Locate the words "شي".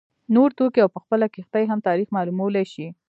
2.73-2.85